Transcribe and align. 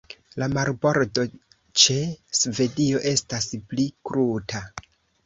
La 0.43 0.45
marbordo 0.57 1.25
ĉe 1.81 1.97
Svedio 2.39 3.03
estas 3.11 3.49
pli 3.75 3.87
kruta. 4.11 4.65